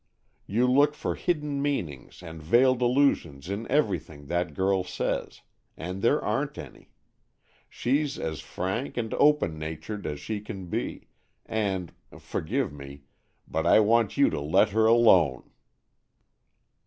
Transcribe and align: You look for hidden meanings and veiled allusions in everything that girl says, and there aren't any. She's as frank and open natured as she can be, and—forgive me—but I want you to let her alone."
You 0.47 0.65
look 0.65 0.95
for 0.95 1.13
hidden 1.13 1.61
meanings 1.61 2.23
and 2.23 2.41
veiled 2.41 2.81
allusions 2.81 3.51
in 3.51 3.69
everything 3.69 4.25
that 4.29 4.55
girl 4.55 4.83
says, 4.83 5.41
and 5.77 6.01
there 6.01 6.19
aren't 6.19 6.57
any. 6.57 6.89
She's 7.69 8.17
as 8.17 8.39
frank 8.39 8.97
and 8.97 9.13
open 9.13 9.59
natured 9.59 10.07
as 10.07 10.19
she 10.19 10.41
can 10.41 10.65
be, 10.69 11.09
and—forgive 11.45 12.73
me—but 12.73 13.67
I 13.67 13.79
want 13.79 14.17
you 14.17 14.31
to 14.31 14.41
let 14.41 14.69
her 14.69 14.87
alone." 14.87 15.51